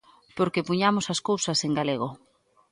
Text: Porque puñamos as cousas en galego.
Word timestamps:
Porque 0.37 0.65
puñamos 0.69 1.05
as 1.13 1.19
cousas 1.29 1.59
en 1.67 1.71
galego. 1.79 2.09